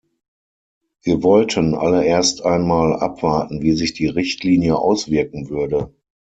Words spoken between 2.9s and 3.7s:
abwarten,